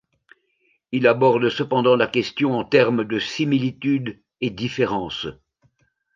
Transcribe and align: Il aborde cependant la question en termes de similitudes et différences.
Il 0.91 1.05
aborde 1.05 1.47
cependant 1.49 1.95
la 1.95 2.07
question 2.07 2.57
en 2.57 2.63
termes 2.63 3.03
de 3.03 3.19
similitudes 3.19 4.19
et 4.41 4.49
différences. 4.49 5.27